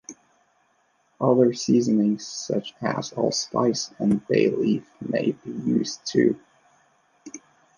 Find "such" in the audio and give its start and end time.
2.25-2.73